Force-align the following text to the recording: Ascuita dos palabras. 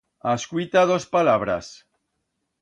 Ascuita 0.35 0.83
dos 0.91 1.05
palabras. 1.17 1.65